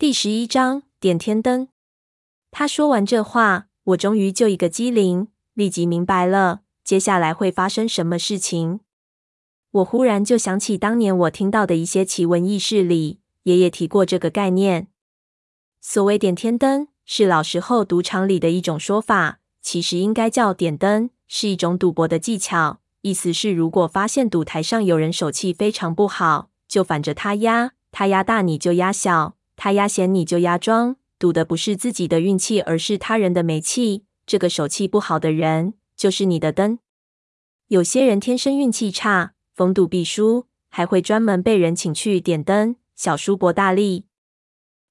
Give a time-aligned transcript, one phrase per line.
[0.00, 1.66] 第十一章点天灯。
[2.52, 8.78] 他说完这话，我终于就一个机灵，立即明白了接下来会发生什么事情。
[9.72, 14.86] 我忽然就想起当年我听到的一些奇闻异事里，爷爷提过这个概念。
[15.80, 22.78] 所谓点天灯，是老时候赌场里的一种说法，其实应该叫点灯，是一种赌博的技巧。
[23.00, 29.34] 意思是，如果发现赌台上有人手气非常不好，就反着他压，他压大你就压小。
[29.58, 34.04] 他压闲你就压庄，赌的不是自己的运气，而是他人的霉气。
[34.24, 36.78] 这个手气不好的人就是你的灯。
[37.66, 44.04] 有些人天生运气差，逢赌必输，还会专门被人请去点灯，小输博大利。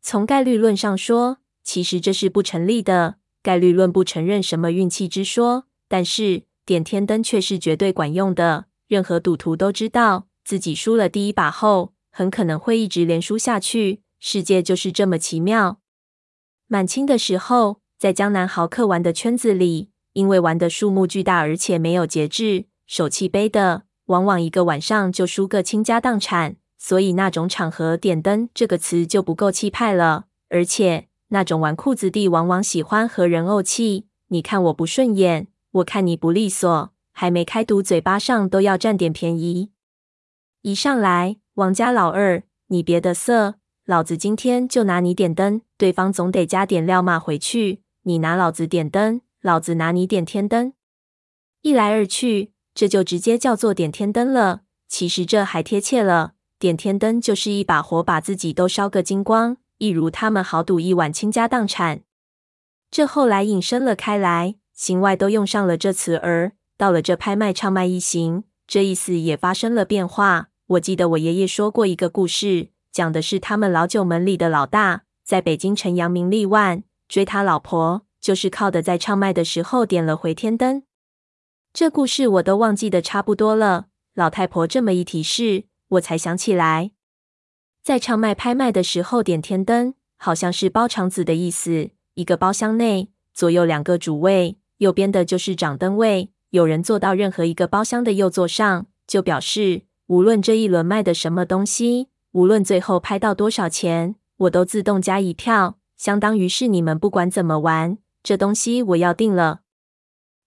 [0.00, 3.16] 从概率论上说，其实这是不成立的。
[3.42, 8.66] 概率论不承认什么运气之说，但是点天灯却是绝对管用的。
[8.86, 14.02] 任何赌徒都知道，自己输了第一把后，很可能会一直连输下去。
[14.24, 15.80] 世界就是这么奇妙。
[16.68, 26.54] 满清的时候，在江南豪客玩的圈子里，因为玩的数目巨大，而且没有节制，手气背的，往往一个晚上就输个倾家荡产。
[26.78, 30.26] 所以那种场合“点灯”这个词就不够气派了。
[30.50, 39.72] 而且那种纨绔子弟往往喜欢和人怄气，你看我不顺眼，我看你不利索，还没开赌，嘴巴上都要占点便宜。
[40.60, 43.56] 一上来，王家老二，你别得瑟。
[43.84, 47.82] 老子今天就拿你点灯，对方总得加点料嘛回去。
[48.02, 50.72] 你拿老子点灯，老子拿你点天灯。
[51.62, 54.60] 一来二去，这就直接叫做点天灯了。
[54.88, 62.02] 其实这还贴切了，点天灯就是一把火把自己都烧个精光，一如他们豪赌一晚倾家荡产。
[62.88, 66.52] 这后来引申了开来，行外都用上了这词儿。
[66.76, 70.50] 到了这拍卖唱卖一行，这意思也发生了变化。
[70.68, 72.68] 我记得我爷爷说过一个故事。
[72.92, 80.82] 讲的是他们老九门里的老大，在北京城扬名立万，追他老婆就是靠的在唱卖的时候点了回天灯。
[81.72, 86.90] 这故事我都忘记的差不多了，老太婆这么一提示，我才想起来，
[87.82, 91.90] 在唱卖拍卖的时候点天灯，好像是包场子的意思。
[92.14, 96.30] 一个包厢内，左右两个主位，右边的就是掌灯位。
[96.50, 102.08] 有人坐到任何一个包厢的右座上，就表示无论这一轮卖的什么东西。
[102.32, 109.60] 无论最后拍到多少钱，我都自动加一票，相当于是你们不管怎么玩，这东西我要定了。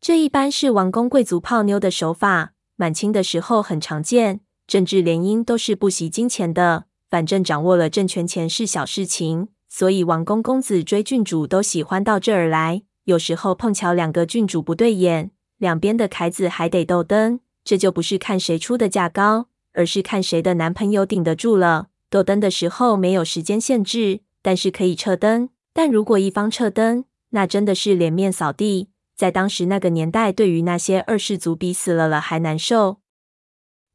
[0.00, 4.40] 这一般是王公贵族泡妞的手法，满清的时候很常见。
[4.68, 12.82] 政治联姻都是不惜金钱的，反正掌握了政权钱是小事情，所以王公公子追郡主都喜欢到这儿来。
[13.04, 19.48] 有时候碰巧两个郡主不对眼，两边的凯子还得斗灯，这就不是看谁出的价高。
[19.72, 21.88] 而是看谁的男朋友顶得住了。
[22.10, 25.48] 斗灯的时候没有时间限制，但是可以撤灯。
[25.72, 28.90] 但如果一方撤灯，那真的是脸面扫地。
[29.16, 32.98] 在当时那个年代，对于那些二世祖比死了了还难受。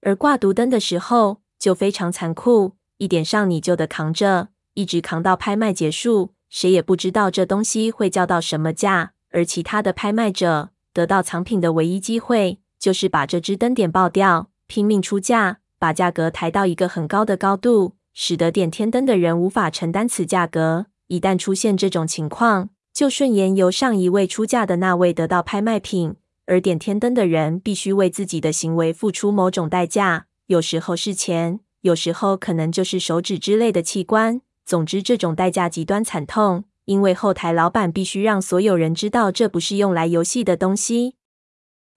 [0.01, 6.33] 而挂独灯的时候就非常残酷，一点上你就得扛着，一直扛到拍卖结束。
[6.49, 9.13] 谁也不知道这东西会叫到什么价。
[9.31, 15.59] 而其他的拍卖者得到藏品的唯一机会，就是把这只灯点爆掉，拼命出价。
[15.79, 20.87] 把价格抬到一个很高的高度，使得点天灯的人无法承担此价格。
[21.07, 26.15] 一旦出现这种情况，就顺延由上一位出价的那位得到拍卖品，
[26.45, 34.41] 而点天灯的人必须为自己的行为付出某种代价，有时候是钱，有时候可能就是手指之类的器官。
[34.65, 41.15] 总之，这种代价极端惨痛，因为后台老板必须让所有人知道这不是用来游戏的东西，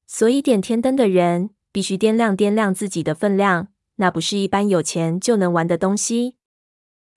[0.06, 1.50] 所以点天灯的人。
[1.72, 6.36] 必须掂量掂量自己的分量，那不是一般有钱就能玩的东西。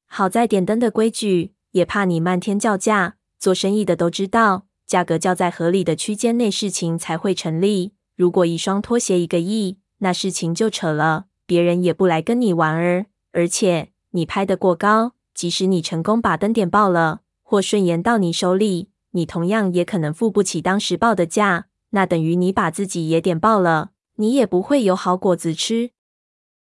[0.05, 3.15] 好在点灯的规矩，也怕你漫天叫价。
[3.39, 7.93] 做生意的都知道，价格叫在合理的区间内，事情才会成立。
[8.15, 13.07] 如果一双拖鞋一个亿，那事情就扯了，别人也不来跟你玩儿。
[13.31, 23.89] 而且你拍得过高，即使你成功把灯点爆了，或顺延到你手里，你同样也可能付不起当时报的价，那等于你把自己也点爆了。
[24.23, 25.91] 你也不会有好果子吃，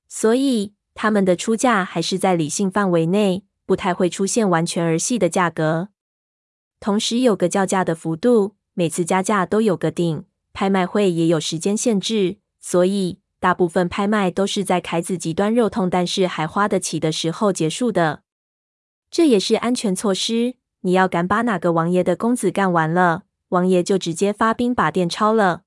[0.09, 5.91] 所以他们的出价还是在理性范围内，不太会出现完全儿戏的价格。
[6.81, 10.25] 同时有个叫价的幅度，每次加价都有个顶。
[10.53, 18.23] 拍卖会也有时间限制，所以大部分拍卖都是在凯子极端肉痛，但是还花得起的时候结束的。
[19.13, 20.55] 这也是安全措施。
[20.81, 25.64] 你要敢把哪个王爷的公子干完了，王爷就直接发兵把店抄了。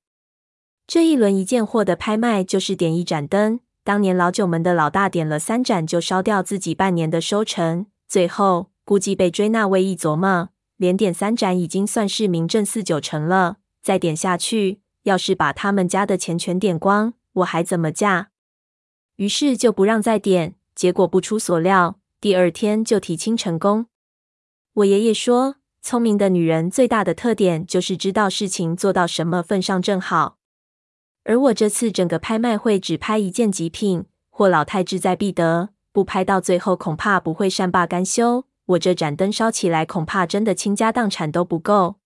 [0.88, 3.60] 这一轮一件货的拍卖就是点一盏灯。
[3.84, 7.84] 当年老九门的老大点了三盏，就烧掉自己半年的收成。
[8.08, 10.48] 最后估计被追那位一琢磨，
[10.78, 18.30] 连点三盏已经算是名正四九成了，再点下去，要是把他们家的钱全点光，我还怎么嫁？
[19.16, 20.54] 于是就不让再点。
[20.74, 23.88] 结果不出所料，第二天就提亲成功。
[24.72, 30.37] 我爷爷说，聪明的女人最大的特点就是知道事情做到什么份上正好。
[31.28, 38.46] 而我这次整个拍卖会只拍一件极品，或老太志在必得，不拍到最后恐怕不会善罢甘休。
[38.64, 41.96] 我这盏灯烧起来，恐怕真的倾家荡产都不够。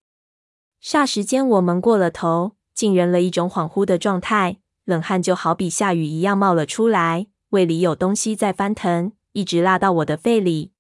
[0.82, 10.72] 霎时间，我蒙过了头，进入了一种恍惚的状态，冷汗就好比下雨一样冒了出来，胃里有东西在翻腾，一直辣到我的肺里。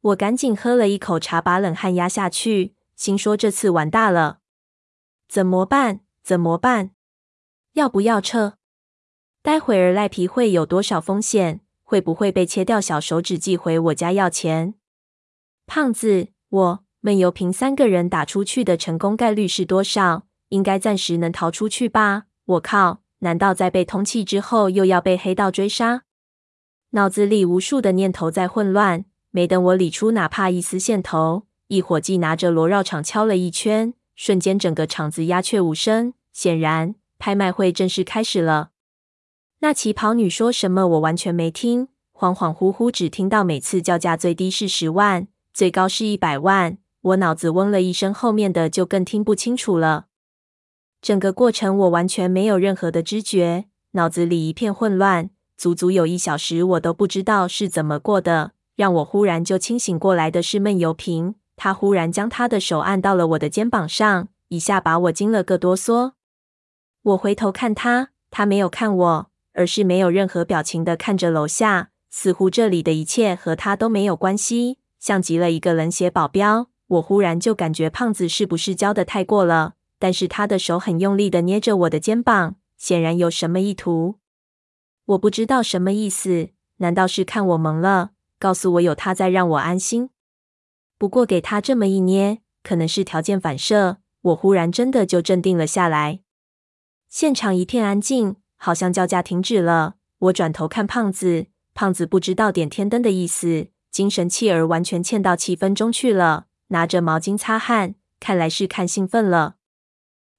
[0.00, 4.38] 我赶紧喝了一口茶，把冷汗压下去，心说这次完大了，
[5.28, 6.00] 怎么办？
[6.24, 6.90] 怎么办？
[7.74, 8.54] 要不要撤？
[9.40, 11.60] 待会儿赖皮会有多少风险？
[11.82, 14.74] 会不会被切掉小手指寄回我家要钱？
[15.66, 20.26] 胖子，我闷油瓶三个人打出去的成功概率是多少？
[20.50, 22.24] 应该暂时能逃出去吧？
[22.44, 23.00] 我靠！
[23.20, 26.02] 难道在被通气之后又要被黑道追杀？
[26.90, 36.12] 脑子里无数的念头在混乱，没等我理出哪怕一丝线头，一伙计拿着锣绕场敲了一圈，瞬间整个场子鸦雀无声。
[36.32, 38.70] 显然，拍卖会正式开始了。
[39.60, 40.88] 那旗袍女说什么？
[40.88, 45.28] 我完全没听，恍恍惚惚只听到每次叫价最低是十万。
[45.54, 50.06] 最高是一百万，我脑子嗡了一声，后面的就更听不清楚了。
[51.00, 58.50] 整个过程我完全没有任何的知觉，脑子里一片混乱，足足有一小时，我都不知道是怎么过的。
[58.74, 66.14] 让我忽然就清醒过来的是闷油瓶，他忽然将他的手按到了我的肩膀上，一下把我惊了个哆嗦。
[67.02, 74.78] 我回头看他，他没有看我，而是没有任何表情的看着楼下，似乎这里的一切和他都没有关系。
[75.00, 79.74] 像极了一个冷血保镖，我忽然就感觉胖子是不是教的太过了？
[79.98, 84.18] 但是他的手很用力的捏着我的肩膀，显然有什么意图。
[85.06, 90.10] 我不知道什么意思，难道是看我懵了，告诉我有他在让我安心？
[90.96, 96.20] 不过给他这么一捏，可能是条件反射，我忽然真的就镇定了下来。
[97.12, 99.96] 现场一片安静，好像叫价停止了。
[100.18, 101.44] 我转头看胖子，
[101.74, 103.66] 胖子不知道点天灯的意思。
[103.90, 109.56] 精神气儿完全欠到气氛中去了，拿着毛巾擦汗，看来是看兴奋了。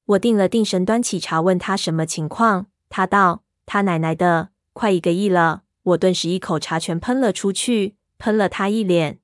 [0.05, 2.65] 我定了定神，端起茶问他什么情况。
[2.89, 5.61] 他道：“他奶奶的，快一个亿了！”
[5.93, 9.19] 我顿时一口茶全喷了出去，喷了他一脸。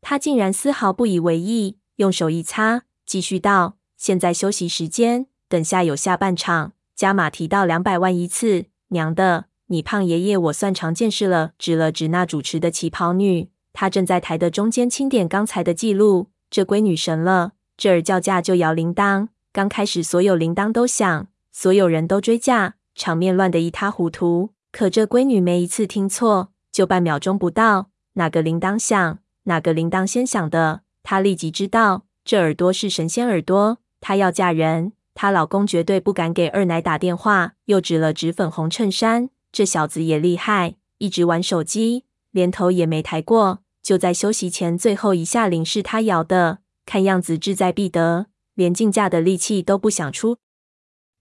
[0.00, 8.64] 他竟然丝毫不以为意，用手一擦，继续道：“现在休息时间，等下有下半场，加码提到两百万一次。
[8.88, 11.52] 娘的！”你胖爷爷，我算长见识了。
[11.56, 16.26] 指了指那主持的旗袍女，她正在台的中间清点刚才的记录。
[16.50, 17.52] 这归女神了。
[17.76, 24.50] 这儿叫价就摇铃铛，刚开始所有铃铛都响，所有人都追价，场面乱得一塌糊涂。
[24.72, 32.06] 可这闺女没一次听错，就半秒钟不到，哪个铃铛响，哪个铃铛先响的，她立即知道。
[32.24, 37.54] 这耳朵是神仙耳朵，她要嫁人，她老公绝对不敢给二奶打电话。
[37.66, 39.30] 又指了指粉红衬衫。
[39.50, 43.60] 这小子也厉害，一直玩手机，连头也没抬过。
[43.80, 50.38] 就在休息前最后一下铃是他摇的，看样子志在必得，连竞价的力气都不想出。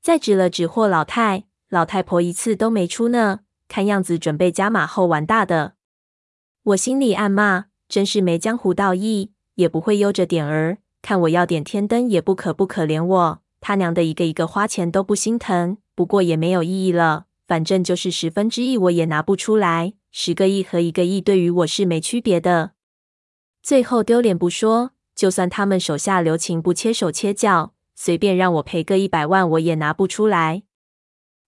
[0.01, 5.73] 再指了指霍老太，老太婆一次都没出呢，看样子准备加码后玩大的。
[6.63, 10.79] 我心里暗骂，真是没江湖道义，也不会悠着点儿。
[11.01, 15.77] 看我要点天灯，也不可不可怜我，他娘的一个一个花钱都不心疼。
[15.95, 17.27] 不过也没有意义了。
[17.47, 19.93] 反正就是十分之一，我也拿不出来。
[20.11, 22.71] 十个亿和一个亿对于我是没区别的。
[23.61, 30.63] 最后丢脸不说，就算他们手下留情不切手切脚，随便让我赔个一百万，我也拿不出来。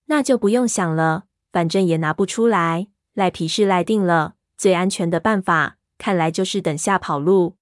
[0.05, 2.87] 那就不用想了，反正也拿不出来。
[3.13, 7.55] 赖皮是赖定了，最安全的办法，看来就是等下跑路。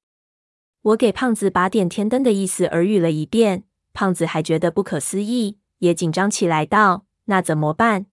[0.82, 8.08] 我给胖子把点天灯的意思耳语了一遍，胖子还觉得不可思议，也紧张起来道：“那怎么办？”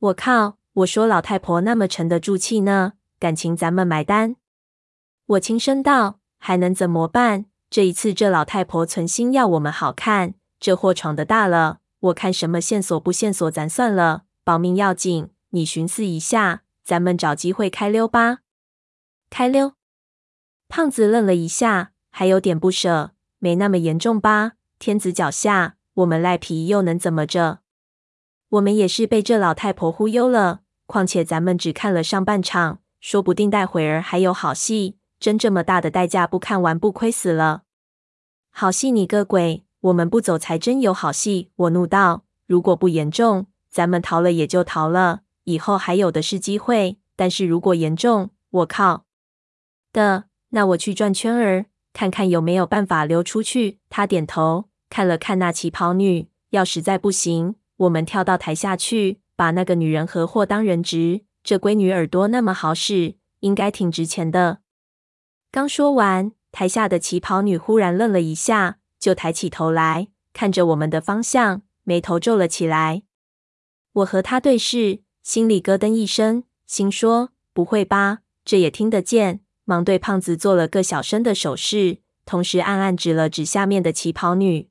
[0.00, 0.58] 我靠！
[0.72, 4.36] 我说老太婆那么沉得住气呢，感情咱们买单。
[5.26, 7.46] 我轻声道：“还能怎么办？
[7.70, 11.80] 这一次这老太婆存心要我们好看，这祸闯的大了。
[12.00, 15.30] 我看什么线索不线索，咱算了，保命要紧。
[15.50, 18.40] 你寻思一下，咱们找机会开溜吧。
[19.30, 19.72] 开溜？”
[20.68, 23.12] 胖子愣了一下，还有点不舍。
[23.38, 24.52] 没那么严重吧？
[24.78, 27.60] 天子脚下，我们赖皮又能怎么着？
[28.50, 34.98] 我们也是被这老太婆忽悠了，况且咱们只看了上半场，说不定待会儿还有好戏。
[35.18, 37.62] 真这么大的代价不看完不亏死了？
[38.50, 39.64] 好戏你个鬼！
[39.80, 41.50] 我们不走才真有好戏！
[41.56, 46.98] 我怒道：“如果不严重，咱们逃了也就逃了，以后还有的是机会。
[47.14, 49.04] 但是如果严重，我靠
[49.92, 61.22] 的，那我去转圈儿，看看有没有办法溜出去。”他点头，看了看那旗袍女，要实在不行，我们跳到台下去，把那个女人和货当人质。
[61.42, 64.58] 这闺女耳朵那么好使，应该挺值钱的。
[65.50, 68.76] 刚说完，台下的旗袍女忽然愣了一下。
[69.00, 73.04] 就抬起头来，看着我们的方向，眉头皱了起来。
[73.92, 79.40] 我和她对视，心里咯噔一声，心说：不会吧，这也听得见？
[79.66, 84.70] 忙对胖子做了个小声的手势，同时暗暗指了指下面的旗袍女。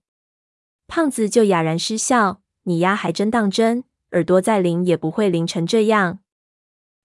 [0.88, 6.20] 胖子就哑然失笑：“你丫还真当真，耳朵再灵也不会灵成这样。”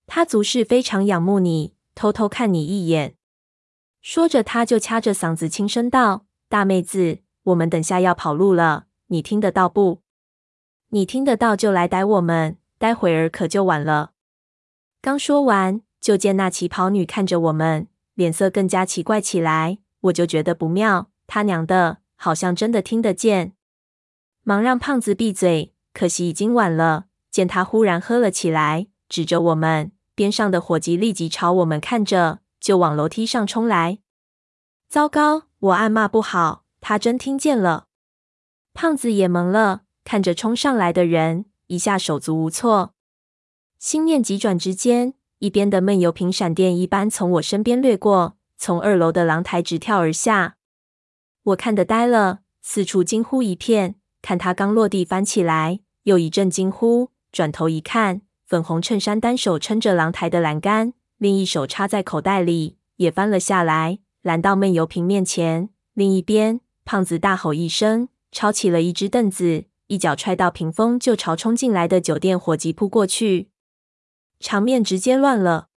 [0.07, 3.17] 他足是非常仰慕你，偷偷看你一眼。
[4.01, 6.27] 说着，他就掐着嗓子轻声道。
[6.49, 10.03] 大妹子，我们等下要跑路了，你听得到不？
[10.91, 14.13] 你听得到就来逮我们，待会儿可就晚了。
[15.01, 19.79] 刚说完，就见那旗袍女看着我们，脸色更加奇怪起来。
[20.03, 23.53] 我就觉得不妙，他娘的，好像真的听得见。
[24.43, 27.07] 忙让胖子闭嘴，可惜已经晚了。
[27.31, 33.99] 见他忽然喝了起来，指着我们，边上的伙计立即朝我们看着，就往楼梯上冲来。
[34.89, 35.43] 糟糕！
[35.61, 37.87] 我暗骂不好，他真听见了。
[38.73, 42.95] 胖子也懵了，看着冲上来的人，一下手足无措。
[43.79, 50.57] 心念急转之间，一边的闷油瓶闪电一般从我身边掠过，从二楼的廊台直跳而下。
[51.43, 53.95] 我看得呆了，四处惊呼一片。
[54.21, 57.09] 看他刚落地翻起来，又一阵惊呼。
[57.33, 64.01] 转头一看，粉红衬衫单手撑着廊台的栏杆，另一手插在口袋里，也翻了下来。
[64.21, 73.49] 拦到闷油瓶面前，另一边，胖子大吼一声，抄起了一只凳子，一脚踹到屏风，就朝冲进来的酒店伙计扑过去，
[74.41, 75.70] 场面直接乱了。